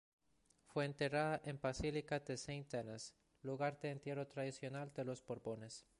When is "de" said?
2.19-2.35, 3.79-3.91, 4.95-5.05